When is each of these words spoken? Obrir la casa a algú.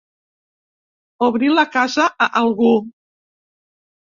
Obrir 1.27 1.51
la 1.59 1.65
casa 1.75 2.09
a 2.27 2.31
algú. 2.43 2.73